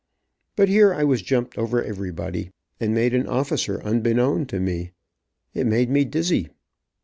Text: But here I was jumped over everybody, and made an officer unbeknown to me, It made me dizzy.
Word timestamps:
But 0.55 0.67
here 0.67 0.91
I 0.95 1.03
was 1.03 1.21
jumped 1.21 1.59
over 1.59 1.83
everybody, 1.83 2.49
and 2.79 2.91
made 2.91 3.13
an 3.13 3.27
officer 3.27 3.79
unbeknown 3.83 4.47
to 4.47 4.59
me, 4.59 4.93
It 5.53 5.67
made 5.67 5.91
me 5.91 6.05
dizzy. 6.05 6.49